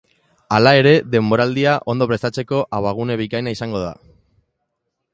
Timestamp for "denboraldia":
1.15-1.75